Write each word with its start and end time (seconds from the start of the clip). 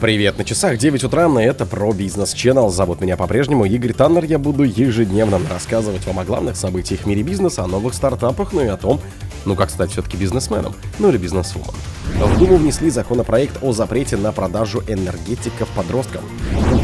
Привет, 0.00 0.38
на 0.38 0.44
часах 0.44 0.78
9 0.78 1.02
утра, 1.02 1.28
на 1.28 1.40
это 1.40 1.66
про 1.66 1.92
бизнес 1.92 2.32
Channel. 2.32 2.70
Зовут 2.70 3.00
меня 3.00 3.16
по-прежнему 3.16 3.64
Игорь 3.64 3.92
Таннер. 3.92 4.22
Я 4.22 4.38
буду 4.38 4.62
ежедневно 4.62 5.40
рассказывать 5.50 6.06
вам 6.06 6.20
о 6.20 6.24
главных 6.24 6.54
событиях 6.54 7.00
в 7.00 7.06
мире 7.06 7.24
бизнеса, 7.24 7.64
о 7.64 7.66
новых 7.66 7.94
стартапах, 7.94 8.52
ну 8.52 8.60
и 8.60 8.68
о 8.68 8.76
том, 8.76 9.00
ну 9.44 9.56
как 9.56 9.70
стать 9.70 9.90
все-таки 9.90 10.16
бизнесменом, 10.16 10.72
ну 11.00 11.08
или 11.08 11.16
бизнесвумен. 11.16 11.74
В 12.14 12.38
Думу 12.38 12.58
внесли 12.58 12.90
законопроект 12.90 13.58
о 13.60 13.72
запрете 13.72 14.16
на 14.16 14.30
продажу 14.30 14.84
энергетиков 14.86 15.68
подросткам. 15.70 16.22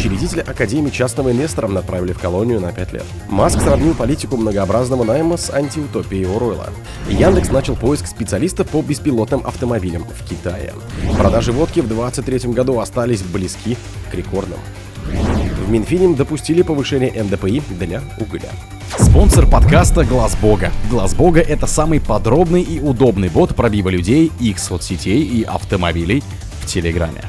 Учредители 0.05 0.41
Академии 0.41 0.91
частного 0.91 1.33
инвестора 1.33 1.67
направили 1.67 2.13
в 2.13 2.19
колонию 2.19 2.61
на 2.61 2.73
5 2.73 2.93
лет. 2.93 3.07
Маск 3.31 3.59
сравнил 3.63 3.95
политику 3.95 4.37
многообразного 4.37 5.03
найма 5.03 5.39
с 5.39 5.49
антиутопией 5.49 6.27
Оруэлла. 6.27 6.69
Яндекс 7.09 7.51
начал 7.51 7.75
поиск 7.75 8.07
специалистов 8.07 8.69
по 8.69 8.83
беспилотным 8.83 9.41
автомобилям 9.47 10.05
в 10.05 10.29
Китае. 10.29 10.75
Продажи 11.17 11.53
водки 11.53 11.81
в 11.81 11.89
2023 11.89 12.53
году 12.53 12.81
остались 12.81 13.23
близки 13.23 13.79
к 14.11 14.15
рекордным. 14.15 14.59
В 15.67 15.71
Минфине 15.71 16.15
допустили 16.15 16.61
повышение 16.61 17.11
НДПИ 17.23 17.63
для 17.71 18.03
угля. 18.21 18.51
Спонсор 18.99 19.49
подкаста 19.49 20.05
Глаз 20.05 20.37
Бога. 20.37 20.71
Глаз 20.91 21.15
Бога 21.15 21.41
это 21.41 21.67
самый 21.67 21.99
подробный 21.99 22.61
и 22.61 22.79
удобный 22.79 23.31
бот 23.31 23.57
пробива 23.57 23.89
людей, 23.89 24.31
их 24.39 24.59
соцсетей 24.59 25.23
и 25.23 25.45
автомобилей 25.45 26.23
в 26.61 26.67
Телеграме. 26.67 27.23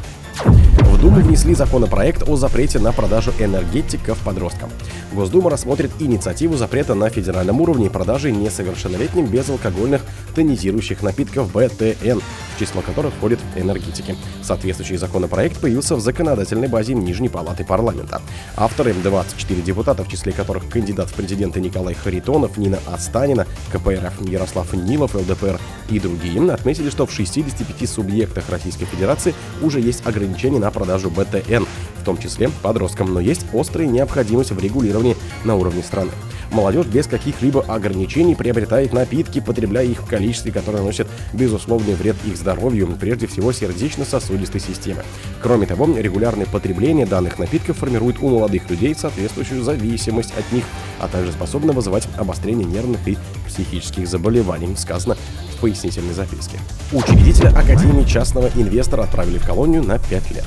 В 0.96 1.02
Думу 1.02 1.20
внесли 1.20 1.54
законопроект 1.54 2.24
о 2.26 2.38
запрете 2.38 2.80
на 2.80 2.94
продажу 2.94 3.34
энергетиков 3.38 4.18
подросткам. 4.20 4.70
Госдума 5.12 5.50
рассмотрит 5.50 5.92
инициативу 6.00 6.56
запрета 6.56 6.96
на 6.96 7.10
федеральном 7.10 7.60
уровне 7.60 7.90
продажи 7.90 8.32
несовершеннолетним 8.32 9.26
безалкогольных 9.26 10.02
тонизирующих 10.36 11.02
напитков 11.02 11.52
БТН, 11.52 12.20
в 12.56 12.60
число 12.60 12.82
которых 12.82 13.14
входят 13.14 13.40
энергетики. 13.56 14.16
Соответствующий 14.44 14.98
законопроект 14.98 15.60
появился 15.60 15.96
в 15.96 16.02
законодательной 16.02 16.68
базе 16.68 16.94
Нижней 16.94 17.30
Палаты 17.30 17.66
парламента. 17.66 18.22
Авторы 18.56 18.94
24 18.94 19.62
депутата, 19.62 20.04
в 20.04 20.08
числе 20.10 20.32
которых 20.32 20.70
кандидат 20.70 21.10
в 21.10 21.14
президенты 21.16 21.60
Николай 21.60 21.96
Харитонов, 21.96 22.58
Нина 22.58 22.80
Астанина, 22.86 23.48
КПРФ 23.72 24.22
Ярослав 24.22 24.74
Нилов, 24.74 25.16
ЛДПР 25.16 25.60
и 25.90 26.00
другие, 26.00 26.36
отметили, 26.52 26.90
что 26.90 27.06
в 27.06 27.12
65 27.12 27.90
субъектах 27.90 28.50
Российской 28.50 28.86
Федерации 28.86 29.34
уже 29.62 29.80
есть 29.80 30.06
ограничения 30.06 30.60
на 30.60 30.70
продажу 30.72 31.10
БТН, 31.10 31.64
в 32.02 32.04
том 32.04 32.18
числе 32.18 32.50
подросткам, 32.62 33.14
но 33.14 33.20
есть 33.20 33.46
острая 33.54 33.88
необходимость 33.88 34.52
в 34.52 34.60
регулировании 34.60 35.16
на 35.44 35.56
уровне 35.56 35.82
страны. 35.82 36.12
Молодежь 36.56 36.86
без 36.86 37.06
каких-либо 37.06 37.64
ограничений 37.64 38.34
приобретает 38.34 38.94
напитки, 38.94 39.42
потребляя 39.42 39.84
их 39.84 40.02
в 40.02 40.06
количестве, 40.06 40.54
которое 40.54 40.78
наносит 40.78 41.06
безусловный 41.34 41.96
вред 41.96 42.16
их 42.26 42.38
здоровью, 42.38 42.88
прежде 42.98 43.28
всего 43.28 43.52
сердечно-сосудистой 43.52 44.62
системы. 44.62 45.04
Кроме 45.42 45.68
того, 45.68 45.86
регулярное 45.98 46.46
потребление 46.46 47.06
данных 47.06 47.40
напитков 47.40 47.80
формирует 47.80 48.22
у 48.22 48.30
молодых 48.30 48.70
людей 48.70 48.96
соответствующую 48.96 49.66
зависимость 49.66 50.32
от 50.38 50.50
них, 50.54 50.64
а 51.02 51.10
также 51.10 51.34
способно 51.34 51.74
вызывать 51.74 52.08
обострение 52.16 52.66
нервных 52.66 53.06
и 53.06 53.18
психических 53.46 54.08
заболеваний, 54.08 54.74
сказано 54.78 55.18
в 55.58 55.60
пояснительной 55.60 56.14
записке. 56.14 56.58
Учредителя 56.94 57.50
Академии 57.50 58.06
частного 58.06 58.50
инвестора 58.56 59.04
отправили 59.04 59.40
в 59.40 59.46
колонию 59.46 59.84
на 59.84 60.00
5 60.00 60.32
лет. 60.32 60.46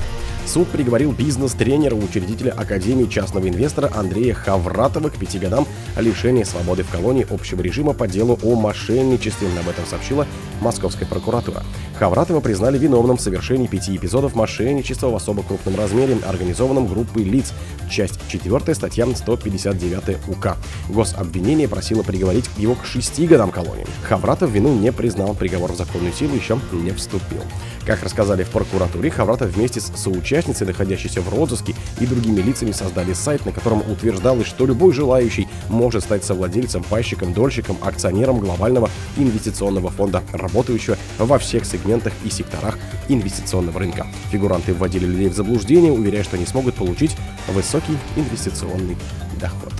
Суд 0.51 0.67
приговорил 0.69 1.11
бизнес-тренера, 1.11 1.93
учредителя 1.93 2.51
Академии 2.53 3.05
частного 3.05 3.47
инвестора 3.47 3.91
Андрея 3.93 4.33
Хавратова 4.33 5.09
к 5.09 5.17
пяти 5.19 5.37
годам 5.37 5.67
лишения 5.95 6.43
свободы 6.43 6.81
в 6.81 6.89
колонии 6.89 7.27
общего 7.29 7.61
режима 7.61 7.93
по 7.93 8.07
делу 8.07 8.39
о 8.41 8.55
мошенничестве. 8.55 9.47
Об 9.59 9.69
этом 9.69 9.85
сообщила 9.85 10.25
Московская 10.59 11.05
прокуратура. 11.05 11.61
Хавратова 11.99 12.39
признали 12.39 12.77
виновным 12.77 13.17
в 13.17 13.21
совершении 13.21 13.67
пяти 13.67 13.97
эпизодов 13.97 14.33
мошенничества 14.33 15.09
в 15.09 15.15
особо 15.17 15.43
крупном 15.43 15.75
размере, 15.75 16.17
организованном 16.25 16.87
группой 16.87 17.25
лиц. 17.25 17.51
Часть 17.91 18.21
4 18.29 18.73
статья 18.73 19.05
159 19.05 20.29
УК. 20.29 20.55
Гособвинение 20.87 21.67
просило 21.67 22.01
приговорить 22.01 22.49
его 22.55 22.75
к 22.75 22.85
шести 22.85 23.27
годам 23.27 23.51
колонии. 23.51 23.85
Хавратов 24.03 24.49
вину 24.49 24.73
не 24.73 24.93
признал, 24.93 25.35
приговор 25.35 25.73
в 25.73 25.75
законную 25.75 26.13
силу 26.13 26.35
еще 26.35 26.57
не 26.71 26.91
вступил. 26.91 27.41
Как 27.85 28.03
рассказали 28.03 28.43
в 28.43 28.49
прокуратуре, 28.49 29.09
Хавратов 29.09 29.49
вместе 29.49 29.81
с 29.81 29.91
соучастницей, 29.95 30.67
находящейся 30.67 31.21
в 31.21 31.27
розыске, 31.27 31.75
и 31.99 32.05
другими 32.05 32.39
лицами 32.39 32.71
создали 32.71 33.11
сайт, 33.11 33.45
на 33.45 33.51
котором 33.51 33.79
утверждалось, 33.91 34.47
что 34.47 34.65
любой 34.65 34.93
желающий 34.93 35.49
может 35.67 36.03
стать 36.03 36.23
совладельцем, 36.23 36.83
пайщиком, 36.83 37.33
дольщиком, 37.33 37.77
акционером 37.81 38.39
глобального 38.39 38.89
инвестиционного 39.17 39.89
фонда, 39.89 40.23
работающего 40.31 40.97
во 41.17 41.39
всех 41.39 41.65
сегментах 41.65 41.88
и 42.23 42.29
секторах 42.29 42.77
инвестиционного 43.07 43.79
рынка. 43.79 44.07
Фигуранты 44.31 44.73
вводили 44.73 45.05
людей 45.05 45.29
в 45.29 45.35
заблуждение, 45.35 45.91
уверяя, 45.91 46.23
что 46.23 46.35
они 46.35 46.45
смогут 46.45 46.75
получить 46.75 47.15
высокий 47.47 47.97
инвестиционный 48.15 48.97
доход. 49.39 49.73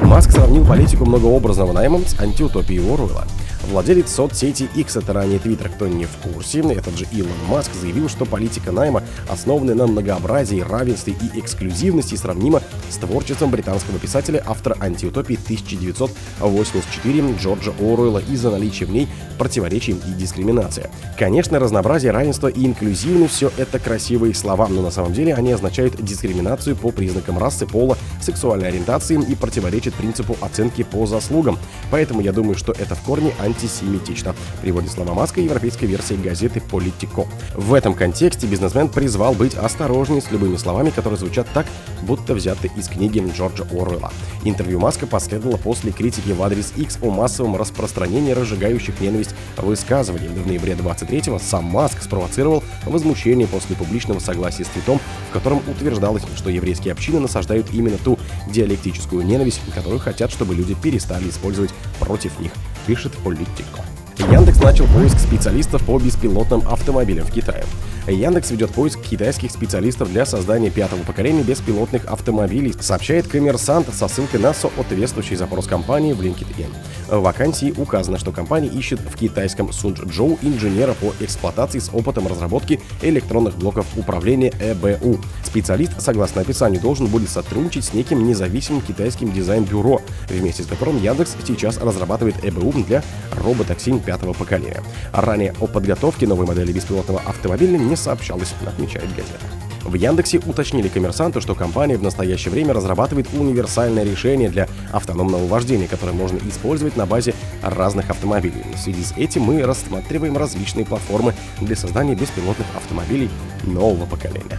Маск 0.00 0.30
сравнил 0.30 0.66
политику 0.66 1.04
многообразного 1.04 1.72
найма 1.72 2.00
с 2.00 2.18
антиутопией 2.18 2.80
Оруэлла. 2.80 3.26
Владелец 3.68 4.10
соцсети 4.10 4.68
X, 4.74 4.96
это 4.96 5.12
ранее 5.12 5.38
Twitter, 5.38 5.68
кто 5.68 5.86
не 5.86 6.06
в 6.06 6.16
курсе, 6.16 6.60
этот 6.60 6.98
же 6.98 7.06
Илон 7.12 7.30
Маск 7.48 7.70
заявил, 7.80 8.08
что 8.08 8.24
политика 8.24 8.72
найма, 8.72 9.02
основанная 9.28 9.74
на 9.74 9.86
многообразии, 9.86 10.60
равенстве 10.60 11.14
и 11.14 11.38
эксклюзивности, 11.38 12.16
сравнима 12.16 12.62
с 12.92 12.96
творчеством 12.98 13.50
британского 13.50 13.98
писателя, 13.98 14.42
автора 14.46 14.76
антиутопии 14.80 15.38
1984 15.42 17.34
Джорджа 17.40 17.72
Оруэлла 17.80 18.22
из-за 18.30 18.50
наличия 18.50 18.84
в 18.84 18.90
ней 18.90 19.08
противоречий 19.38 19.92
и 19.92 20.12
дискриминации. 20.12 20.90
Конечно, 21.18 21.58
разнообразие, 21.58 22.12
равенство 22.12 22.48
и 22.48 22.64
инклюзивность– 22.66 23.34
все 23.36 23.50
это 23.56 23.78
красивые 23.78 24.34
слова, 24.34 24.68
но 24.68 24.82
на 24.82 24.90
самом 24.90 25.12
деле 25.14 25.34
они 25.34 25.52
означают 25.52 25.96
дискриминацию 26.02 26.76
по 26.76 26.90
признакам 26.90 27.38
расы, 27.38 27.66
пола, 27.66 27.96
сексуальной 28.20 28.68
ориентации 28.68 29.18
и 29.20 29.34
противоречат 29.34 29.94
принципу 29.94 30.36
оценки 30.40 30.82
по 30.82 31.06
заслугам. 31.06 31.58
Поэтому 31.90 32.20
я 32.20 32.32
думаю, 32.32 32.56
что 32.56 32.72
это 32.72 32.94
в 32.94 33.00
корне 33.00 33.32
антисемитично, 33.40 34.34
приводит 34.60 34.92
слова 34.92 35.14
Маска 35.14 35.40
европейской 35.40 35.86
версии 35.86 36.14
газеты 36.14 36.62
Politico. 36.70 37.26
В 37.54 37.74
этом 37.74 37.94
контексте 37.94 38.46
бизнесмен 38.46 38.88
призвал 38.88 39.32
быть 39.34 39.54
осторожнее 39.54 40.20
с 40.20 40.30
любыми 40.30 40.56
словами, 40.56 40.90
которые 40.90 41.18
звучат 41.18 41.46
так, 41.54 41.66
будто 42.02 42.34
взяты 42.34 42.70
из 42.76 42.81
книги 42.88 43.22
Джорджа 43.34 43.64
Оруэлла. 43.70 44.12
Интервью 44.44 44.80
Маска 44.80 45.06
последовало 45.06 45.56
после 45.56 45.92
критики 45.92 46.30
в 46.30 46.42
адрес 46.42 46.72
X 46.76 46.98
о 47.02 47.10
массовом 47.10 47.56
распространении 47.56 48.32
разжигающих 48.32 49.00
ненависть 49.00 49.34
высказываний. 49.56 50.28
В 50.28 50.46
ноябре 50.46 50.74
23-го 50.74 51.38
сам 51.38 51.64
Маск 51.64 52.02
спровоцировал 52.02 52.62
возмущение 52.84 53.46
после 53.46 53.76
публичного 53.76 54.18
согласия 54.18 54.64
с 54.64 54.68
твитом, 54.68 55.00
в 55.30 55.32
котором 55.32 55.62
утверждалось, 55.68 56.22
что 56.36 56.50
еврейские 56.50 56.92
общины 56.92 57.20
насаждают 57.20 57.68
именно 57.72 57.98
ту 57.98 58.18
диалектическую 58.50 59.24
ненависть, 59.24 59.60
которую 59.74 60.00
хотят, 60.00 60.30
чтобы 60.30 60.54
люди 60.54 60.74
перестали 60.74 61.28
использовать 61.28 61.70
против 62.00 62.38
них, 62.40 62.52
пишет 62.86 63.12
Политико. 63.24 63.84
Яндекс 64.18 64.60
начал 64.60 64.86
поиск 64.86 65.18
специалистов 65.18 65.84
по 65.84 65.98
беспилотным 65.98 66.66
автомобилям 66.68 67.26
в 67.26 67.32
Китае. 67.32 67.64
Яндекс 68.06 68.50
ведет 68.50 68.72
поиск 68.72 69.00
китайских 69.00 69.52
специалистов 69.52 70.10
для 70.10 70.26
создания 70.26 70.70
пятого 70.70 71.02
поколения 71.02 71.42
беспилотных 71.42 72.06
автомобилей, 72.06 72.74
сообщает 72.80 73.28
коммерсант 73.28 73.94
со 73.94 74.08
ссылкой 74.08 74.40
на 74.40 74.52
соответствующий 74.52 75.36
запрос 75.36 75.66
компании 75.66 76.12
в 76.12 76.20
LinkedIn. 76.20 76.66
В 77.08 77.20
вакансии 77.20 77.72
указано, 77.76 78.18
что 78.18 78.32
компания 78.32 78.68
ищет 78.68 78.98
в 79.00 79.16
китайском 79.16 79.72
Сунчжоу 79.72 80.38
инженера 80.42 80.94
по 80.94 81.12
эксплуатации 81.20 81.78
с 81.78 81.90
опытом 81.92 82.26
разработки 82.26 82.80
электронных 83.02 83.56
блоков 83.56 83.86
управления 83.96 84.52
ЭБУ. 84.60 85.20
Специалист, 85.44 86.00
согласно 86.00 86.40
описанию, 86.40 86.80
должен 86.80 87.06
будет 87.06 87.28
сотрудничать 87.28 87.84
с 87.84 87.92
неким 87.92 88.26
независимым 88.26 88.80
китайским 88.80 89.30
дизайн-бюро, 89.32 90.00
вместе 90.28 90.62
с 90.64 90.66
которым 90.66 91.00
Яндекс 91.00 91.36
сейчас 91.46 91.78
разрабатывает 91.78 92.36
ЭБУ 92.42 92.72
для 92.84 93.02
роботакси 93.32 93.92
пятого 93.98 94.32
поколения. 94.32 94.82
Ранее 95.12 95.54
о 95.60 95.66
подготовке 95.66 96.26
новой 96.26 96.46
модели 96.46 96.72
беспилотного 96.72 97.20
автомобиля 97.20 97.76
не 97.76 97.91
сообщалось, 97.96 98.54
отмечает 98.66 99.08
газета. 99.14 99.46
В 99.84 99.94
Яндексе 99.94 100.38
уточнили 100.38 100.88
коммерсанту, 100.88 101.40
что 101.40 101.54
компания 101.54 101.96
в 101.96 102.02
настоящее 102.02 102.52
время 102.52 102.72
разрабатывает 102.72 103.26
универсальное 103.34 104.04
решение 104.04 104.48
для 104.48 104.68
автономного 104.92 105.46
вождения, 105.46 105.88
которое 105.88 106.12
можно 106.12 106.38
использовать 106.48 106.96
на 106.96 107.04
базе 107.04 107.34
разных 107.62 108.10
автомобилей. 108.10 108.62
В 108.74 108.78
связи 108.78 109.02
с 109.02 109.12
этим 109.16 109.42
мы 109.42 109.62
рассматриваем 109.62 110.36
различные 110.36 110.86
платформы 110.86 111.34
для 111.60 111.74
создания 111.74 112.14
беспилотных 112.14 112.66
автомобилей 112.76 113.28
нового 113.64 114.06
поколения. 114.06 114.58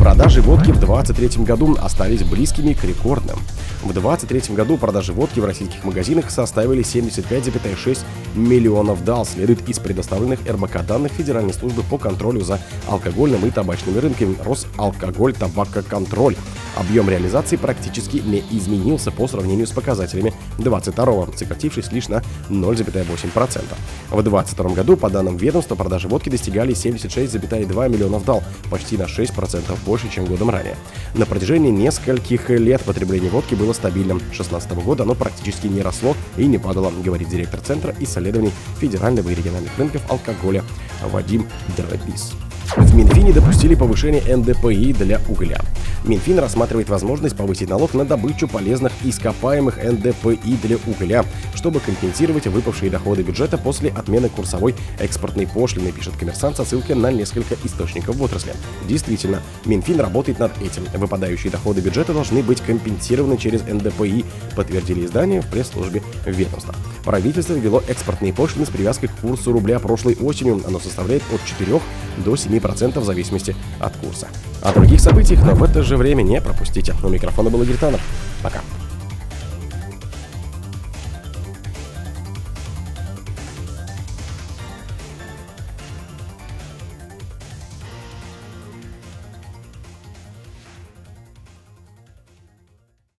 Продажи 0.00 0.40
водки 0.40 0.70
в 0.70 0.78
2023 0.78 1.44
году 1.44 1.76
остались 1.80 2.22
близкими 2.22 2.72
к 2.72 2.84
рекордным. 2.84 3.38
В 3.82 3.92
2023 3.92 4.54
году 4.54 4.78
продажи 4.78 5.12
водки 5.12 5.40
в 5.40 5.44
российских 5.44 5.84
магазинах 5.84 6.30
составили 6.30 6.82
75,6 6.82 7.98
миллионов 8.34 9.04
дал, 9.04 9.26
следует 9.26 9.68
из 9.68 9.78
предоставленных 9.78 10.40
РБК 10.48 10.86
данных 10.86 11.12
Федеральной 11.12 11.52
службы 11.52 11.82
по 11.82 11.98
контролю 11.98 12.40
за 12.40 12.60
алкогольным 12.88 13.44
и 13.46 13.50
табачными 13.50 13.98
рынками 13.98 14.36
Росалкоголь 14.42 15.34
Табакоконтроль. 15.34 16.36
Объем 16.76 17.08
реализации 17.08 17.56
практически 17.56 18.16
не 18.16 18.42
изменился 18.50 19.10
по 19.10 19.28
сравнению 19.28 19.66
с 19.66 19.70
показателями 19.70 20.34
22 20.58 21.28
сократившись 21.36 21.92
лишь 21.92 22.08
на 22.08 22.22
0,8%. 22.48 23.64
В 24.10 24.22
2022 24.22 24.70
году, 24.70 24.96
по 24.96 25.10
данным 25.10 25.36
ведомства, 25.36 25.74
продажи 25.74 26.08
водки 26.08 26.28
достигали 26.28 26.74
76,2 26.74 27.88
миллионов 27.88 28.24
дал, 28.24 28.42
почти 28.70 28.96
на 28.96 29.04
6% 29.04 29.62
больше, 29.86 30.08
чем 30.10 30.24
годом 30.26 30.50
ранее. 30.50 30.76
На 31.14 31.26
протяжении 31.26 31.70
нескольких 31.70 32.50
лет 32.50 32.82
потребление 32.82 33.30
водки 33.30 33.54
было 33.54 33.72
стабильным. 33.72 34.18
С 34.18 34.36
2016 34.36 34.72
года 34.72 35.04
оно 35.04 35.14
практически 35.14 35.66
не 35.66 35.82
росло 35.82 36.16
и 36.36 36.46
не 36.46 36.58
падало, 36.58 36.92
говорит 37.04 37.28
директор 37.28 37.60
Центра 37.60 37.94
исследований 38.00 38.52
федерального 38.80 39.28
и 39.28 39.34
региональных 39.34 39.76
рынков 39.78 40.02
алкоголя 40.10 40.64
Вадим 41.02 41.46
Дробис. 41.76 42.32
В 42.76 42.94
Минфине 42.96 43.32
допустили 43.32 43.76
повышение 43.76 44.36
НДПИ 44.36 44.94
для 44.94 45.20
угля. 45.28 45.60
Минфин 46.04 46.38
рассматривает 46.38 46.88
возможность 46.88 47.36
повысить 47.36 47.70
налог 47.70 47.94
на 47.94 48.04
добычу 48.04 48.48
полезных 48.48 48.92
ископаемых 49.04 49.82
НДПИ 49.82 50.58
для 50.62 50.76
угля, 50.86 51.24
чтобы 51.54 51.78
компенсировать 51.78 52.46
выпавшие 52.46 52.90
доходы 52.90 53.22
бюджета 53.22 53.58
после 53.58 53.90
отмены 53.90 54.28
курсовой 54.28 54.74
экспортной 54.98 55.46
пошлины, 55.46 55.92
пишет 55.92 56.16
коммерсант 56.16 56.56
со 56.56 56.64
ссылкой 56.64 56.96
на 56.96 57.12
несколько 57.12 57.54
источников 57.64 58.16
в 58.16 58.22
отрасли. 58.22 58.52
Действительно, 58.88 59.40
Минфин 59.64 60.00
работает 60.00 60.40
над 60.40 60.60
этим. 60.60 60.84
Выпадающие 60.94 61.52
доходы 61.52 61.80
бюджета 61.80 62.12
должны 62.12 62.42
быть 62.42 62.60
компенсированы 62.60 63.38
через 63.38 63.62
НДПИ, 63.62 64.24
подтвердили 64.56 65.06
издание 65.06 65.40
в 65.40 65.46
пресс-службе 65.46 66.02
ведомства. 66.26 66.74
Правительство 67.04 67.54
ввело 67.54 67.82
экспортные 67.86 68.32
пошлины 68.32 68.66
с 68.66 68.70
привязкой 68.70 69.08
к 69.08 69.20
курсу 69.20 69.52
рубля 69.52 69.78
прошлой 69.78 70.16
осенью. 70.16 70.60
Оно 70.66 70.80
составляет 70.80 71.22
от 71.32 71.42
4 71.44 71.80
до 72.18 72.34
7% 72.34 72.63
в 73.00 73.04
зависимости 73.04 73.54
от 73.80 73.96
курса. 73.96 74.28
О 74.62 74.72
других 74.72 75.00
событиях, 75.00 75.44
но 75.44 75.54
в 75.54 75.62
это 75.62 75.82
же 75.82 75.96
время 75.96 76.22
не 76.22 76.40
пропустите. 76.40 76.94
У 77.02 77.08
микрофона 77.08 77.50
был 77.50 77.62
Игорь 77.62 77.76
Таннер. 77.76 78.00
Пока. 78.42 78.60